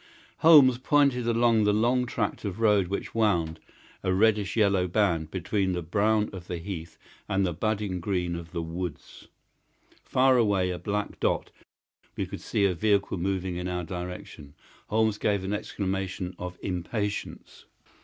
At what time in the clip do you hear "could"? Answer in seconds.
12.25-12.41